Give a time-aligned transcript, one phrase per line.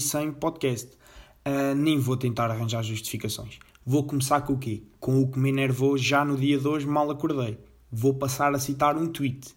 [0.00, 0.88] sem podcast.
[1.46, 3.58] Uh, nem vou tentar arranjar justificações.
[3.84, 4.82] Vou começar com o quê?
[5.00, 7.58] Com o que me enervou já no dia de hoje, mal acordei.
[7.90, 9.54] Vou passar a citar um tweet.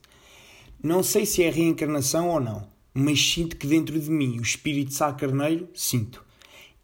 [0.82, 4.94] Não sei se é reencarnação ou não, mas sinto que dentro de mim o espírito
[4.94, 6.24] Sá Carneiro, sinto.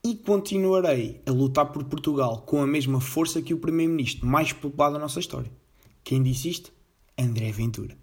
[0.04, 4.90] E continuarei a lutar por Portugal com a mesma força que o primeiro-ministro mais popular
[4.90, 5.52] da nossa história.
[6.04, 6.72] Quem disse isto?
[7.18, 7.98] André Ventura.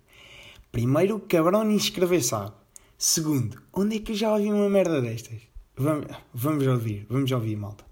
[0.73, 2.53] Primeiro, cabrão nem escrever sabe.
[2.99, 5.54] Segundo, onde é que eu já ouvi uma merda destas?
[5.77, 7.85] Vamos, vamos ouvir, vamos ouvir, malta.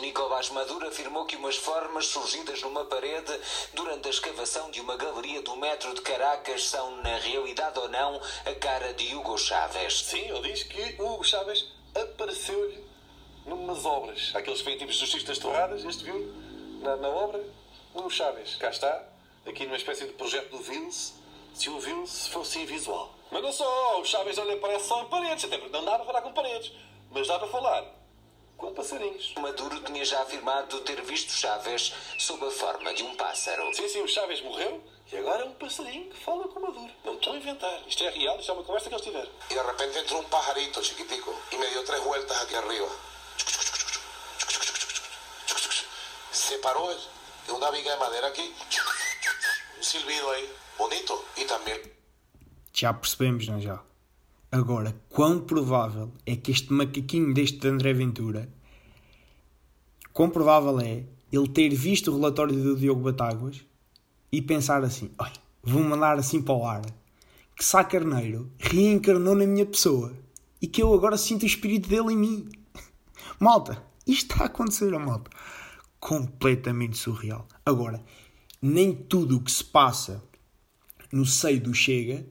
[0.00, 3.32] Nicolás Maduro afirmou que umas formas surgidas numa parede
[3.74, 8.20] durante a escavação de uma galeria do metro de Caracas são, na realidade ou não,
[8.46, 10.04] a cara de Hugo Chávez.
[10.04, 11.66] Sim, ele diz que Hugo Chávez
[11.96, 12.84] apareceu-lhe
[13.44, 14.30] numas obras.
[14.32, 16.32] Aqueles feitiços justistas torradas, este viu
[16.80, 17.44] na, na obra,
[17.92, 18.54] Hugo Chávez.
[18.54, 19.04] Cá está,
[19.44, 21.14] aqui numa espécie de projeto do Vils,
[21.54, 23.12] se o Vils fosse invisual.
[23.32, 25.96] Mas não só, o Chávez não lhe aparece só em paredes, até porque não dá
[25.96, 26.72] para falar com paredes,
[27.10, 28.00] mas dá para falar
[28.56, 29.34] com passarinhos.
[29.38, 33.74] Maduro tinha já afirmado ter visto Chávez sob a forma de um pássaro.
[33.74, 36.92] Sim, sim, o Chávez morreu e agora é um passarinho que fala com Maduro.
[37.04, 37.82] Não estou a inventar.
[37.88, 39.30] Isto é real, isto é uma conversa que eles tiveram.
[39.50, 42.88] E de repente entrou um pajarito chiquitico e me deu três vueltas aqui arriba.
[46.32, 46.94] Se parou
[47.46, 48.54] de uma viga de madeira aqui.
[49.78, 51.82] Um silbido aí, bonito e também.
[52.72, 53.89] Já percebemos, não é já?
[54.52, 58.52] Agora, quão provável é que este macaquinho deste André Ventura,
[60.12, 63.64] quão provável é ele ter visto o relatório do Diogo Batáguas
[64.32, 66.82] e pensar assim: olha, vou mandar assim para o ar
[67.56, 70.16] que Sá Carneiro reencarnou na minha pessoa
[70.60, 72.48] e que eu agora sinto o espírito dele em mim.
[73.38, 75.30] Malta, isto está a acontecer, malta.
[76.00, 77.46] Completamente surreal.
[77.64, 78.02] Agora,
[78.60, 80.24] nem tudo o que se passa
[81.12, 82.26] no seio do Chega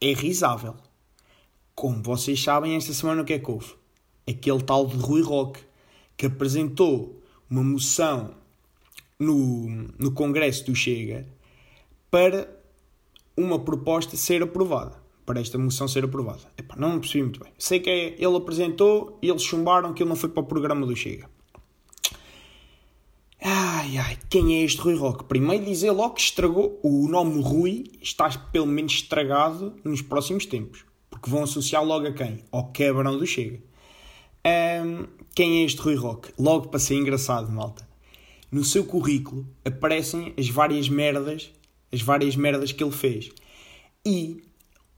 [0.00, 0.74] é risável.
[1.80, 3.72] Como vocês sabem, esta semana o que é que houve?
[4.28, 5.60] Aquele tal de Rui Roque,
[6.14, 8.34] que apresentou uma moção
[9.18, 9.66] no,
[9.98, 11.26] no Congresso do Chega
[12.10, 12.54] para
[13.34, 15.02] uma proposta ser aprovada.
[15.24, 16.42] Para esta moção ser aprovada.
[16.58, 17.50] Epá, não percebi muito bem.
[17.56, 20.86] Sei que é, ele apresentou e eles chumbaram que ele não foi para o programa
[20.86, 21.30] do Chega.
[23.40, 25.24] Ai ai, quem é este Rui Roque?
[25.24, 30.89] Primeiro dizer logo que estragou o nome Rui, está pelo menos estragado nos próximos tempos
[31.20, 32.42] porque vão associar logo a quem?
[32.50, 33.60] Ao quebrão do Chega.
[34.82, 36.32] Um, quem é este Rui Roque?
[36.38, 37.86] Logo para ser engraçado, malta.
[38.50, 41.52] No seu currículo aparecem as várias merdas,
[41.92, 43.30] as várias merdas que ele fez.
[44.04, 44.42] E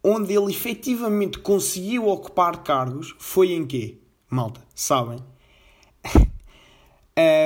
[0.02, 3.98] onde ele efetivamente conseguiu ocupar cargos foi em quê?
[4.30, 5.18] Malta, sabem?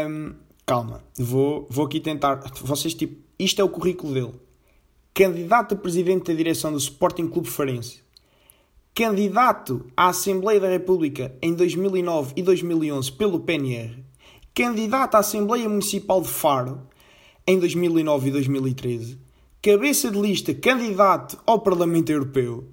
[0.07, 0.35] um,
[0.67, 2.37] calma, vou, vou aqui tentar.
[2.63, 4.35] Vocês, tipo, isto é o currículo dele.
[5.15, 8.06] Candidato a presidente da direção do Sporting Clube Farense
[8.97, 14.03] candidato à Assembleia da República em 2009 e 2011 pelo PNR,
[14.55, 16.81] candidato à Assembleia Municipal de Faro
[17.47, 19.19] em 2009 e 2013,
[19.61, 22.71] cabeça de lista candidato ao Parlamento Europeu,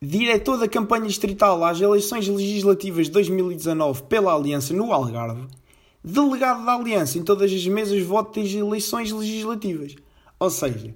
[0.00, 5.46] diretor da campanha distrital às eleições legislativas de 2019 pela Aliança no Algarve,
[6.02, 9.94] delegado da Aliança em todas as mesas de voto das eleições legislativas.
[10.38, 10.94] Ou seja,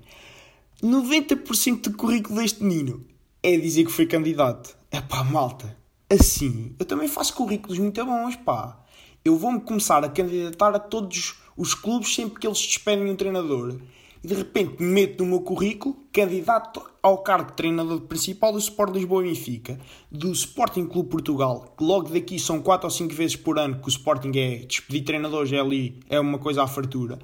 [0.83, 3.05] 90% do currículo deste menino
[3.45, 4.75] é dizer que foi candidato.
[4.91, 5.77] É pá, malta,
[6.11, 8.83] assim, eu também faço currículos muito bons, pá.
[9.23, 13.79] Eu vou-me começar a candidatar a todos os clubes sempre que eles despedem um treinador.
[14.23, 18.95] E de repente meto no meu currículo candidato ao cargo de treinador principal do Sport
[18.95, 19.79] Lisboa e Benfica,
[20.11, 23.87] do Sporting Clube Portugal, que logo daqui são 4 ou 5 vezes por ano que
[23.87, 27.19] o Sporting é despedir treinadores, é ali, é uma coisa à fartura.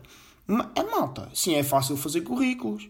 [0.75, 2.87] É malta, sim, é fácil fazer currículos.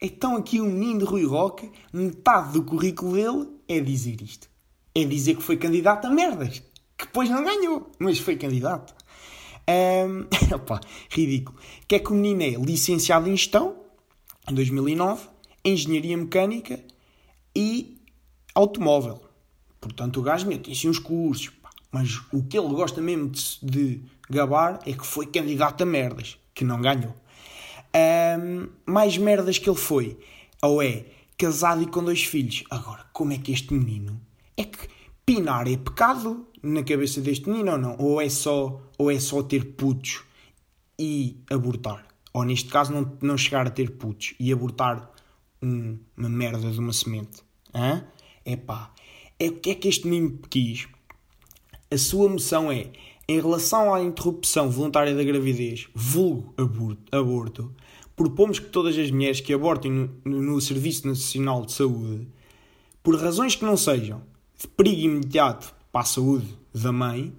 [0.00, 4.48] Então aqui o menino de Rui Roque, metade do currículo dele é dizer isto.
[4.94, 6.62] É dizer que foi candidato a merdas.
[6.96, 8.94] Que depois não ganhou, mas foi candidato.
[9.68, 10.80] Um, opa,
[11.10, 11.58] ridículo.
[11.88, 13.76] Que é que o menino é licenciado em gestão,
[14.48, 15.28] em 2009,
[15.64, 16.80] engenharia mecânica
[17.54, 18.00] e
[18.54, 19.20] automóvel.
[19.80, 21.48] Portanto, o gajo mete assim uns cursos.
[21.48, 21.70] Pá.
[21.90, 26.38] Mas o que ele gosta mesmo de, de gabar é que foi candidato a merdas,
[26.54, 27.14] que não ganhou.
[27.96, 30.18] Um, mais merdas que ele foi.
[30.62, 31.06] Ou é
[31.38, 32.64] casado e com dois filhos.
[32.70, 34.20] Agora, como é que este menino.
[34.56, 34.88] É que
[35.24, 37.96] pinar é pecado na cabeça deste menino ou não?
[37.98, 40.22] Ou é só, ou é só ter putos
[40.98, 42.06] e abortar?
[42.32, 45.10] Ou neste caso, não, não chegar a ter putos e abortar
[45.62, 47.42] um, uma merda de uma semente?
[48.44, 48.92] É pá.
[49.38, 50.88] É o que é que este menino quis?
[51.90, 52.90] A sua moção é
[53.28, 56.54] em relação à interrupção voluntária da gravidez, vulgo
[57.10, 57.72] aborto,
[58.14, 62.28] propomos que todas as mulheres que abortem no, no, Serviço Nacional de Saúde,
[63.02, 64.22] por razões que não sejam
[64.58, 67.32] de perigo imediato para a saúde da mãe,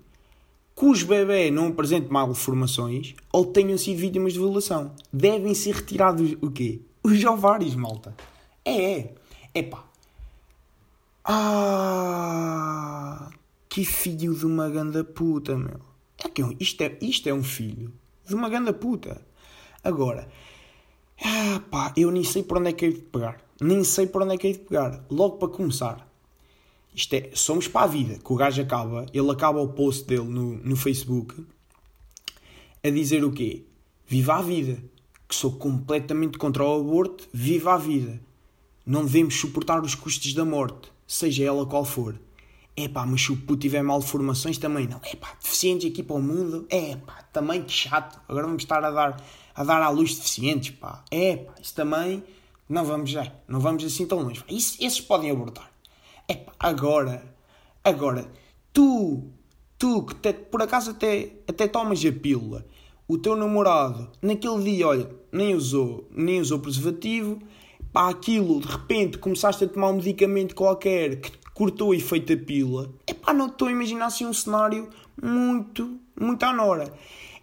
[0.75, 4.91] cujo bebê não apresente malformações ou tenham sido vítimas de violação.
[5.11, 6.81] Devem ser retirados o quê?
[7.03, 8.15] Os ovários, malta.
[8.63, 9.15] É, é.
[9.55, 9.83] Epá.
[11.23, 13.29] Ah,
[13.77, 15.79] que filho de uma ganda puta, meu.
[16.17, 17.93] É que isto é, isto é um filho
[18.27, 19.21] de uma ganda puta.
[19.83, 20.27] Agora,
[21.23, 23.39] ah, pá, eu nem sei por onde é que hei de pegar.
[23.61, 25.05] Nem sei por onde é que hei de pegar.
[25.11, 26.11] Logo para começar,
[26.95, 30.23] isto é, somos para a vida, que o gajo acaba, ele acaba o post dele
[30.27, 31.45] no, no Facebook
[32.83, 33.63] a dizer o quê?
[34.07, 34.83] Viva a vida.
[35.29, 38.19] Que sou completamente contra o aborto, viva a vida.
[38.83, 42.19] Não devemos suportar os custos da morte, seja ela qual for.
[42.79, 45.01] É pá, mas se o puto tiver malformações também não.
[45.03, 46.67] É pá, deficientes aqui para o mundo.
[46.69, 48.21] É pá, também que chato.
[48.29, 49.17] Agora vamos estar a dar,
[49.55, 51.03] a dar à luz deficientes, pá.
[51.09, 52.23] É pá, isso também
[52.69, 53.33] não vamos já.
[53.47, 54.43] Não vamos assim tão longe.
[54.47, 55.71] Isso, esses podem abortar.
[56.27, 57.23] É pá, agora,
[57.83, 58.29] agora,
[58.71, 59.23] tu,
[59.79, 62.63] tu que te, por acaso até, até tomas a pílula,
[63.07, 67.39] o teu namorado naquele dia, olha, nem usou, nem usou preservativo,
[67.91, 72.45] pá, aquilo, de repente começaste a tomar um medicamento qualquer que cortou o efeito da
[72.45, 74.87] pílula, é não estou a imaginar assim um cenário
[75.19, 76.93] muito, muito à nora.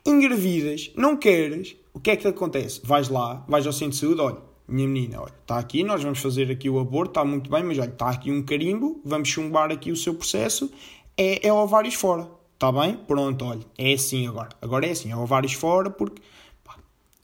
[0.06, 2.80] Engravidas, não queres, o que é que te acontece?
[2.84, 4.38] Vais lá, vais ao centro de saúde, olha,
[4.68, 7.76] minha menina, olha, está aqui, nós vamos fazer aqui o aborto, está muito bem, mas
[7.76, 10.70] olha, está aqui um carimbo, vamos chumbar aqui o seu processo,
[11.16, 12.94] é, é ovários fora, está bem?
[12.94, 14.50] Pronto, olha, é assim agora.
[14.62, 16.22] Agora é assim, é ovários fora porque
[16.62, 16.78] pá,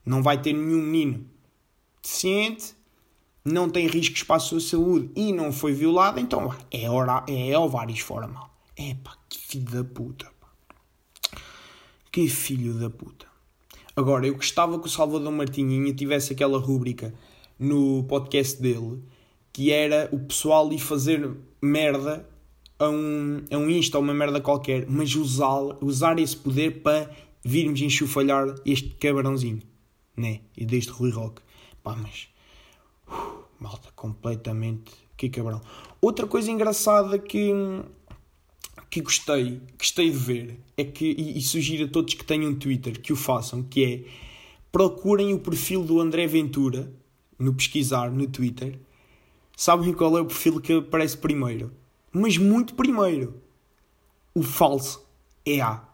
[0.05, 1.25] não vai ter nenhum menino
[2.03, 2.75] deficiente,
[3.45, 7.59] não tem riscos para a sua saúde e não foi violado, então é, hora, é
[7.59, 8.51] ovários fora, mal.
[8.77, 10.31] É pá, que filho da puta.
[10.41, 10.49] Pá.
[12.11, 13.27] Que filho da puta.
[13.97, 17.13] Agora, eu gostava que o Salvador Martinhinha tivesse aquela rúbrica
[17.59, 19.03] no podcast dele
[19.53, 22.29] que era o pessoal ir fazer merda
[22.79, 27.11] a um, a um Insta ou uma merda qualquer, mas usar, usar esse poder para
[27.45, 29.61] virmos enxufalhar este cabrãozinho,
[30.17, 30.41] né?
[30.57, 31.43] E deste Rui Rock.
[31.83, 32.29] Pá, mas
[33.61, 34.93] malta, completamente.
[35.17, 35.61] Que cabrão.
[36.01, 37.53] Outra coisa engraçada que,
[38.89, 42.99] que gostei, gostei de ver, é que, e, e sugiro a todos que tenham Twitter
[42.99, 44.05] que o façam, que é
[44.73, 46.91] procurem o perfil do André Ventura
[47.39, 48.79] no pesquisar no Twitter.
[49.57, 51.71] Sabem qual é o perfil que aparece primeiro?
[52.11, 53.43] Mas muito primeiro.
[54.35, 55.06] O falso
[55.45, 55.87] é A.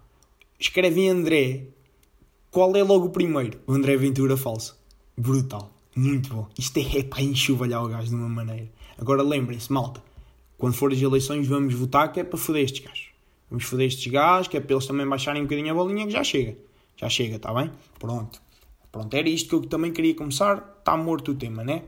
[0.59, 1.69] Escrevem André.
[2.51, 3.61] Qual é logo o primeiro?
[3.67, 4.79] O André Ventura falso.
[5.17, 5.76] Brutal.
[5.97, 6.47] Muito bom.
[6.59, 8.71] Isto é, é para enxovalhar o gajo de uma maneira.
[8.99, 10.05] Agora lembrem-se, malta.
[10.59, 13.09] Quando for as eleições, vamos votar que é para foder estes gajos.
[13.49, 16.13] Vamos foder estes gajos, que é para eles também baixarem um bocadinho a bolinha, que
[16.13, 16.55] já chega.
[16.99, 17.73] Já chega, está bem?
[17.99, 18.43] Pronto.
[18.93, 20.77] Pronto, era isto que eu também queria começar.
[20.79, 21.85] Está morto o tema, né?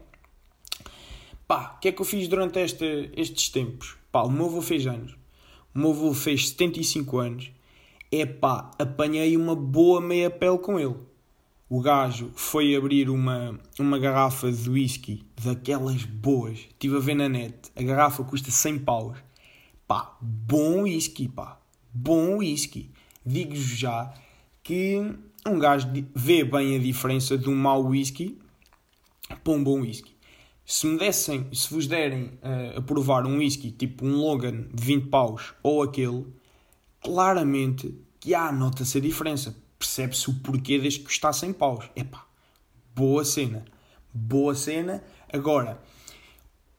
[1.46, 3.94] Pá, o que é que eu fiz durante este, estes tempos?
[4.10, 5.16] Pá, o meu avô fez anos.
[5.74, 7.50] O meu avô fez 75 anos.
[8.10, 10.96] É pá, apanhei uma boa meia pele com ele
[11.70, 16.60] o gajo foi abrir uma, uma garrafa de whisky daquelas boas.
[16.60, 17.70] Estive a ver na net.
[17.76, 19.18] A garrafa custa 100 paus.
[19.86, 21.60] Pá, bom whisky, pá.
[21.92, 22.90] Bom whisky.
[23.24, 24.14] Digo-vos já
[24.62, 25.14] que
[25.46, 28.38] um gajo vê bem a diferença de um mau whisky
[29.44, 30.16] para um bom whisky.
[30.64, 34.82] Se me dessem, se vos derem uh, a provar um whisky tipo um Logan de
[34.82, 36.26] 20 paus ou aquele,
[37.02, 41.90] claramente que há, nota-se a diferença percebe-se o porquê desde que custa 100 paus.
[41.94, 42.26] Epá,
[42.94, 43.64] boa cena.
[44.12, 45.02] Boa cena.
[45.32, 45.80] Agora,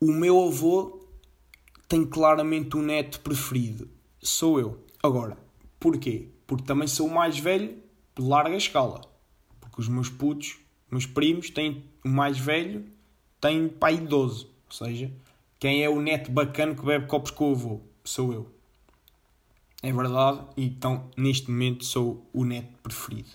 [0.02, 1.08] o meu avô
[1.88, 3.90] tem claramente um neto preferido.
[4.22, 4.84] Sou eu.
[5.02, 5.38] Agora,
[5.80, 6.28] porquê?
[6.46, 7.78] Porque também sou o mais velho
[8.16, 9.02] de larga escala.
[9.60, 10.58] Porque os meus putos,
[10.92, 12.86] meus primos, têm o mais velho,
[13.40, 14.46] tem pai 12.
[14.46, 15.12] Ou seja,
[15.58, 17.82] quem é o neto bacana que bebe copos com o avô?
[18.04, 18.59] Sou eu.
[19.82, 23.30] É verdade, então neste momento sou o neto preferido.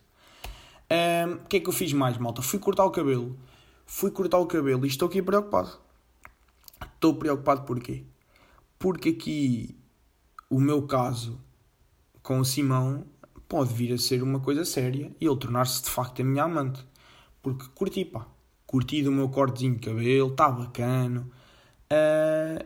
[0.90, 2.42] O um, que é que eu fiz mais, malta?
[2.42, 3.38] Fui cortar o cabelo.
[3.86, 5.78] Fui cortar o cabelo e estou aqui preocupado.
[6.94, 8.04] Estou preocupado porquê?
[8.78, 9.74] Porque aqui
[10.50, 11.40] o meu caso
[12.22, 13.06] com o Simão
[13.48, 16.86] pode vir a ser uma coisa séria e ele tornar-se de facto a minha amante.
[17.42, 18.26] Porque curti, pá.
[18.66, 21.26] Curti do meu cortezinho de cabelo, está bacana.
[21.90, 22.64] Uh,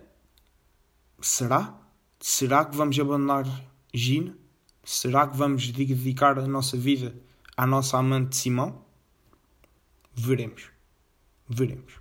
[1.21, 1.79] será?
[2.21, 3.47] Será que vamos abandonar
[3.95, 4.37] Gina?
[4.85, 7.15] Será que vamos dedicar a nossa vida
[7.57, 8.83] à nossa amante Simão?
[10.15, 10.71] Veremos.
[11.49, 11.93] Veremos.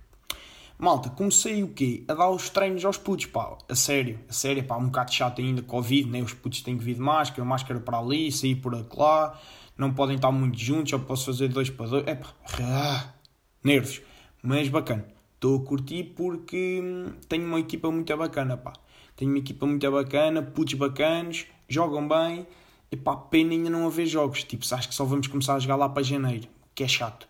[0.76, 2.04] Malta, comecei o quê?
[2.08, 3.56] A dar os treinos aos putos, pá.
[3.68, 4.76] A sério, a sério, pá.
[4.76, 6.20] Um bocado chato ainda, Covid, né?
[6.20, 9.40] Os putos têm que vir de máscara, máscara para ali, sair por lá.
[9.76, 12.06] Não podem estar muito juntos, só posso fazer dois para dois.
[12.06, 13.14] É pá,
[13.62, 14.02] nervos.
[14.42, 15.06] Mas bacana.
[15.34, 18.72] Estou a curtir porque hum, tenho uma equipa muito bacana, pá.
[19.18, 22.46] Tenho uma equipa muito bacana, putos bacanos, jogam bem.
[22.90, 24.44] E pá, pena ainda não haver jogos.
[24.44, 27.28] Tipo, acho que só vamos começar a jogar lá para janeiro, que é chato.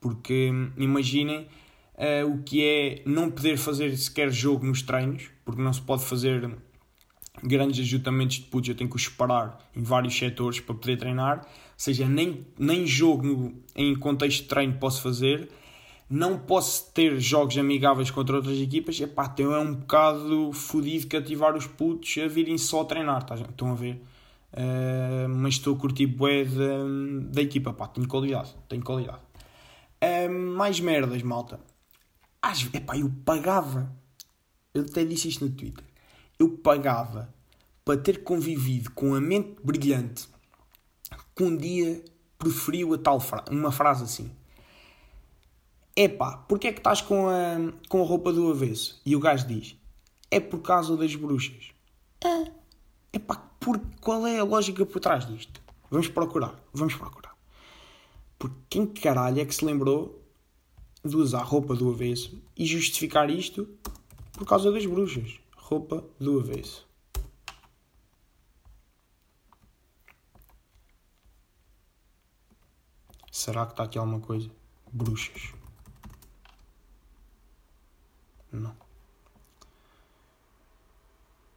[0.00, 1.48] Porque hum, imaginem
[1.96, 6.04] uh, o que é não poder fazer sequer jogo nos treinos, porque não se pode
[6.04, 6.56] fazer
[7.42, 11.40] grandes ajuntamentos de putos, eu tenho que os separar em vários setores para poder treinar.
[11.40, 15.50] Ou seja, nem, nem jogo em contexto de treino posso fazer
[16.08, 21.56] não posso ter jogos amigáveis contra outras equipas, epá, então é um bocado fodido cativar
[21.56, 23.34] os putos a virem só treinar, tá?
[23.34, 24.02] estão a ver?
[24.52, 29.18] Uh, mas estou a curtir bué da, da equipa, pá, tenho qualidade, tenho qualidade.
[30.02, 31.58] Uh, mais merdas, malta.
[32.40, 33.90] Às, epá, eu pagava,
[34.72, 35.84] eu até disse isto no Twitter,
[36.38, 37.32] eu pagava
[37.84, 40.28] para ter convivido com a mente brilhante
[41.34, 42.04] que um dia
[42.38, 44.30] preferiu a tal fra uma frase assim
[45.96, 49.00] epá, porquê é que estás com a, com a roupa do avesso?
[49.04, 49.76] E o gajo diz,
[50.30, 51.70] é por causa das bruxas.
[52.24, 52.50] É.
[53.12, 55.62] Epá, por, qual é a lógica por trás disto?
[55.90, 57.36] Vamos procurar, vamos procurar.
[58.38, 60.22] Porque quem caralho é que se lembrou
[61.04, 63.68] de usar roupa do avesso e justificar isto
[64.32, 65.38] por causa das bruxas?
[65.56, 66.86] Roupa do avesso.
[73.30, 74.50] Será que está aqui alguma coisa?
[74.92, 75.54] Bruxas.
[78.54, 78.74] Não.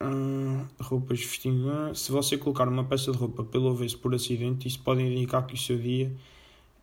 [0.02, 1.96] Hum, roupas vestindo.
[1.96, 5.56] Se você colocar uma peça de roupa pelo avesso por acidente, isso pode indicar que
[5.56, 6.12] o seu dia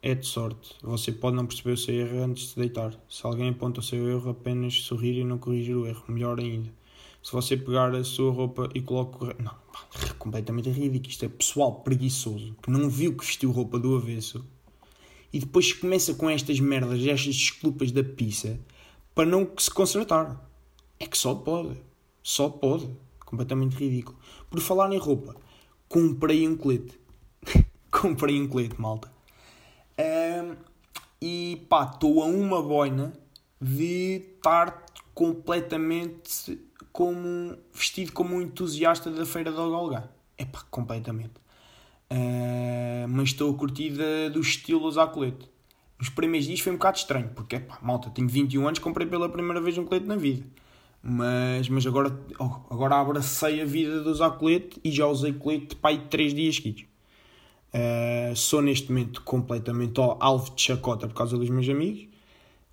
[0.02, 0.74] é de sorte.
[0.82, 2.94] Você pode não perceber o seu erro antes de deitar.
[3.08, 6.04] Se alguém aponta o seu erro, apenas sorrir e não corrigir o erro.
[6.08, 6.70] Melhor ainda.
[7.22, 9.34] Se você pegar a sua roupa e coloca.
[9.38, 11.10] Não, pá, completamente ridículo.
[11.10, 14.44] Isto é pessoal preguiçoso que não viu que vestiu roupa do avesso
[15.32, 18.56] e depois começa com estas merdas, estas desculpas da pizza
[19.14, 20.40] para não se consertar.
[20.98, 21.80] É que só pode.
[22.22, 22.90] Só pode.
[23.24, 24.18] Completamente ridículo.
[24.50, 25.36] Por falar em roupa,
[25.88, 26.98] comprei um colete.
[27.90, 29.12] comprei um colete, malta.
[29.98, 30.56] Um,
[31.20, 33.12] e pá, estou a uma boina
[33.60, 36.60] de estar completamente
[36.92, 40.08] como vestido como um entusiasta da feira do Golgá.
[40.36, 41.34] É pá, completamente.
[42.10, 43.96] Uh, mas estou a curtir
[44.30, 45.48] do estilo usar colete
[46.00, 49.28] os primeiros dias foi um bocado estranho, porque, pá, malta, tenho 21 anos, comprei pela
[49.28, 50.44] primeira vez um colete na vida.
[51.02, 55.76] Mas, mas agora, oh, agora abracei a vida de usar colete e já usei colete
[55.76, 56.84] pai de 3 dias seguidos.
[57.74, 62.06] Uh, sou neste momento completamente oh, alvo de chacota por causa dos meus amigos,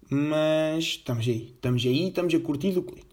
[0.10, 3.08] mas estamos aí, estamos aí, estamos a curtir do colete.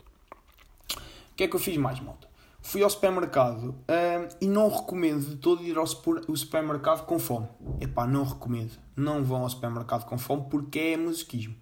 [1.32, 2.27] O que é que eu fiz mais, malta?
[2.60, 7.48] Fui ao supermercado uh, e não recomendo de todo ir ao supermercado com fome.
[7.80, 8.72] Epá, não recomendo.
[8.96, 11.54] Não vão ao supermercado com fome porque é masoquismo.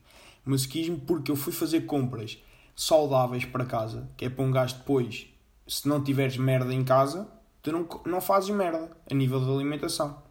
[0.45, 2.39] Masoquismo porque eu fui fazer compras
[2.75, 5.27] saudáveis para casa, que é para um gajo depois,
[5.67, 7.27] se não tiveres merda em casa,
[7.63, 10.23] tu não, não fazes merda a nível de alimentação.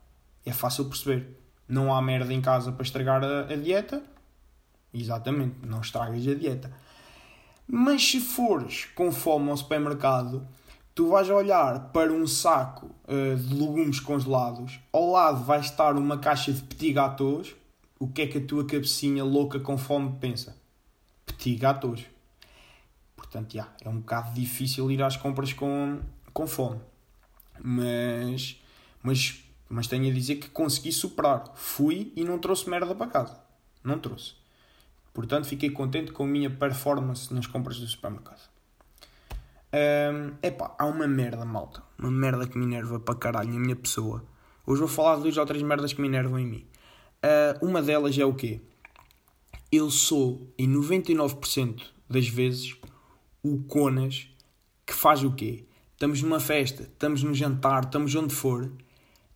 [0.46, 1.40] É fácil perceber.
[1.68, 4.04] Não há merda em casa para estragar a, a dieta.
[4.94, 6.72] Exatamente, não estragas a dieta.
[7.68, 10.48] Mas se fores com fome ao supermercado,
[10.94, 16.18] tu vais olhar para um saco uh, de legumes congelados, ao lado vai estar uma
[16.18, 17.56] caixa de petit gâteaux.
[17.98, 20.56] O que é que a tua cabecinha louca com fome pensa?
[21.26, 22.06] Petit gâteaux.
[23.16, 26.00] Portanto, já, é um bocado difícil ir às compras com,
[26.34, 26.80] com fome.
[27.62, 28.62] Mas,
[29.02, 31.52] mas, mas tenho a dizer que consegui superar.
[31.56, 33.40] Fui e não trouxe merda para casa.
[33.84, 34.36] Não trouxe.
[35.16, 38.50] Portanto, fiquei contente com a minha performance nas compras do supermercado.
[39.74, 41.82] Um, epá, há uma merda, malta.
[41.98, 44.26] Uma merda que me enerva para caralho a minha pessoa.
[44.68, 46.68] Hoje vou falar de duas ou três merdas que me enervam em mim.
[47.24, 48.60] Uh, uma delas é o quê?
[49.72, 52.76] Eu sou, em 99% das vezes,
[53.42, 54.28] o Conas
[54.86, 55.64] que faz o quê?
[55.94, 58.70] Estamos numa festa, estamos no jantar, estamos onde for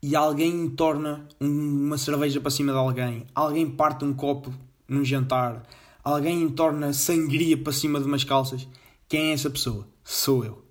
[0.04, 4.54] e alguém torna uma cerveja para cima de alguém, alguém parte um copo
[4.92, 5.64] num jantar,
[6.04, 8.68] alguém torna sangria para cima de umas calças.
[9.08, 9.88] Quem é essa pessoa?
[10.10, 10.66] sou eu.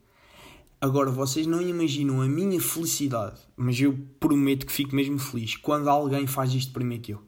[0.81, 5.89] Agora, vocês não imaginam a minha felicidade, mas eu prometo que fico mesmo feliz quando
[5.89, 7.23] alguém faz isto primeiro que eu.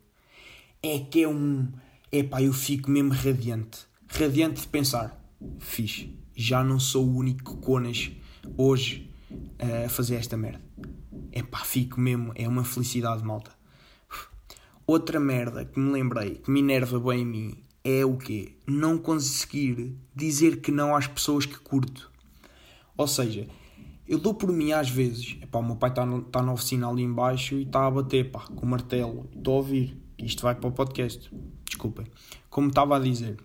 [0.83, 1.69] É que é um.
[2.11, 3.81] É pá, eu fico mesmo radiante.
[4.09, 5.25] Radiante de pensar,
[5.61, 8.11] fixe, já não sou o único conas
[8.57, 9.09] hoje
[9.59, 10.61] a fazer esta merda.
[11.31, 13.53] É pá, fico mesmo, é uma felicidade, malta.
[14.91, 18.57] Outra merda que me lembrei, que me enerva bem em mim, é o quê?
[18.67, 22.11] Não conseguir dizer que não às pessoas que curto.
[22.97, 23.47] Ou seja,
[24.09, 27.05] eu dou por mim às vezes, epá, o meu pai está tá na oficina ali
[27.05, 30.69] embaixo e está a bater pá, com o martelo, estou a ouvir, isto vai para
[30.69, 31.31] o podcast,
[31.65, 32.09] desculpem.
[32.51, 33.37] Como estava a dizer,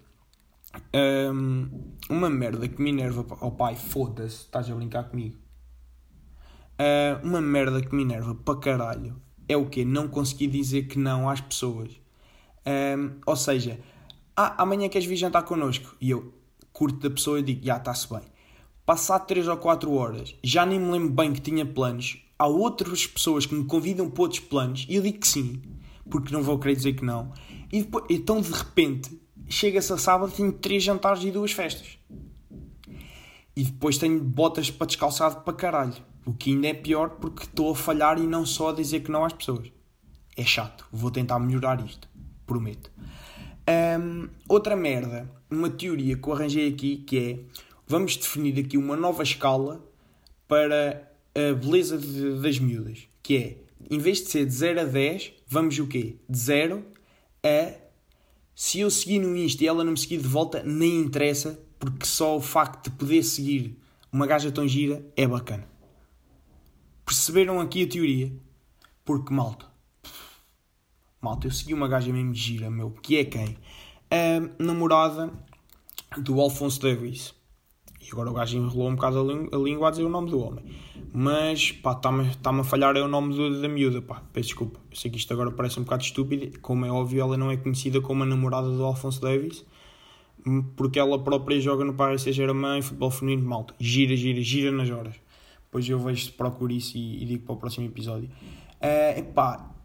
[0.96, 1.70] Um,
[2.10, 3.24] uma merda que me enerva.
[3.40, 5.38] Oh pai, foda-se, estás a brincar comigo.
[6.80, 9.86] Uh, uma merda que me enerva para caralho é o quê?
[9.86, 11.92] Não conseguir dizer que não às pessoas.
[12.66, 13.80] Um, ou seja,
[14.36, 15.96] ah, amanhã queres vir jantar connosco?
[16.02, 16.34] E eu
[16.74, 18.22] curto da pessoa e digo, já, está-se bem.
[18.86, 22.22] Passado 3 ou 4 horas, já nem me lembro bem que tinha planos.
[22.38, 25.62] Há outras pessoas que me convidam para outros planos e eu digo que sim,
[26.10, 27.32] porque não vou querer dizer que não.
[27.72, 31.98] E depois, então de repente, chega-se a sábado tenho 3 jantares e 2 festas.
[33.56, 35.96] E depois tenho botas para descalçado para caralho.
[36.26, 39.12] O que ainda é pior porque estou a falhar e não só a dizer que
[39.12, 39.72] não às pessoas.
[40.36, 40.88] É chato.
[40.92, 42.08] Vou tentar melhorar isto.
[42.48, 42.92] Prometo.
[44.00, 47.40] Um, outra merda, uma teoria que eu arranjei aqui que é
[47.88, 49.84] vamos definir aqui uma nova escala
[50.48, 53.08] para a beleza de, das miúdas.
[53.22, 53.58] Que é,
[53.90, 56.18] em vez de ser de 0 a 10, vamos o quê?
[56.28, 56.84] De 0
[57.44, 57.86] a
[58.56, 62.06] se eu seguir no Insta e ela não me seguir de volta, nem interessa, porque
[62.06, 63.78] só o facto de poder seguir
[64.10, 65.68] uma gaja tão gira é bacana.
[67.06, 68.34] Perceberam aqui a teoria?
[69.06, 69.68] Porque, malta,
[71.22, 73.58] malta, eu segui uma gaja mesmo gira, meu, que é quem?
[74.10, 75.32] A namorada
[76.18, 77.36] do Alfonso Davis.
[78.02, 79.20] E agora o gajo enrolou um bocado
[79.52, 80.66] a, língua a dizer o nome do homem.
[81.14, 84.24] Mas, pá, está-me tá a falhar é o nome do, da miúda, pá.
[84.34, 84.80] Peço desculpa.
[84.92, 86.60] Eu sei que isto agora parece um bocado estúpido.
[86.60, 89.66] Como é óbvio, ela não é conhecida como a namorada do Alfonso Davis.
[90.76, 93.74] Porque ela própria joga no Paris Saint-Germain, futebol feminino, malta.
[93.80, 95.16] Gira, gira, gira nas horas.
[95.76, 98.30] Depois eu vejo se procuro isso e, e, digo para o próximo episódio.
[98.76, 99.76] Uh, epá,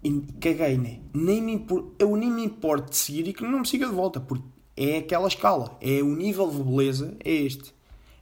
[0.41, 1.01] caguei, né?
[1.13, 3.93] Nem me impor, eu nem me importo de seguir e que não me siga de
[3.93, 4.45] volta, porque
[4.77, 7.75] é aquela escala, é o nível de beleza, é este.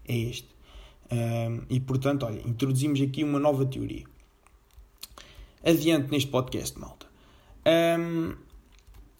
[0.06, 0.48] É este.
[1.12, 4.04] Um, e portanto, olha, introduzimos aqui uma nova teoria.
[5.62, 7.06] Adiante neste podcast, malta.
[7.66, 8.34] Um,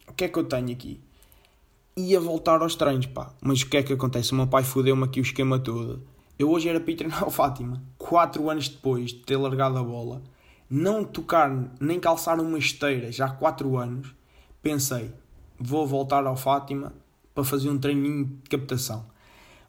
[0.08, 0.98] o que é que eu tenho aqui?
[1.98, 3.34] Ia voltar aos treinos, pá.
[3.42, 4.32] Mas o que é que acontece?
[4.32, 6.02] O meu pai fodeu-me aqui o esquema todo
[6.38, 9.82] eu hoje era para ir treinar o Fátima, 4 anos depois de ter largado a
[9.82, 10.22] bola,
[10.70, 14.14] não tocar nem calçar uma esteira já há 4 anos,
[14.62, 15.12] pensei,
[15.60, 16.94] vou voltar ao Fátima
[17.34, 19.04] para fazer um treininho de captação.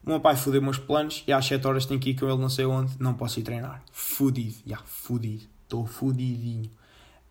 [0.01, 2.37] O meu pai fodeu meus planos e às 7 horas tenho que ir com ele
[2.37, 3.83] não sei onde, não posso ir treinar.
[3.91, 6.71] Fudido, já, fudido, estou fudidinho.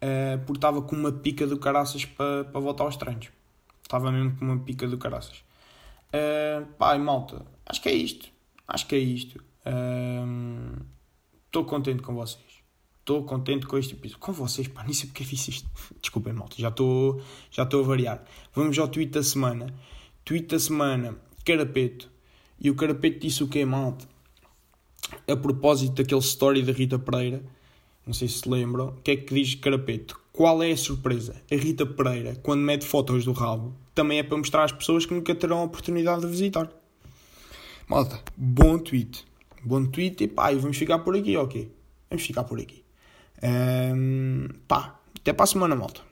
[0.03, 3.31] Uh, porque estava com uma pica do caraças para, voltar aos treinos.
[3.83, 5.43] Estava mesmo com uma pica do caraças.
[6.09, 8.31] Uh, pai, malta, acho que é isto
[8.69, 9.43] acho que é isto.
[11.49, 12.45] Estou contente com vocês.
[13.01, 14.19] Estou contente com este episódio.
[14.19, 15.71] Com vocês, pá, nem sei porque fiz isto.
[15.99, 18.23] Desculpem, malta, já estou já a variar.
[18.55, 19.75] Vamos ao tweet da semana.
[20.27, 22.11] Tweet da semana, Carapeto.
[22.61, 24.07] E o Carapeto disse o que é, malta?
[25.27, 27.43] A propósito daquele story da Rita Pereira,
[28.07, 30.21] não sei se se lembram, o que é que diz Carapeto?
[30.31, 31.41] Qual é a surpresa?
[31.51, 35.15] A Rita Pereira, quando mete fotos do rabo, também é para mostrar às pessoas que
[35.15, 36.71] nunca terão a oportunidade de visitar.
[37.89, 39.28] Malta, bom tweet.
[39.65, 41.71] Bom tweet e pá, e vamos ficar por aqui, ok?
[42.11, 42.85] Vamos ficar por aqui.
[43.43, 46.08] Um, pá, até para a semana, malta.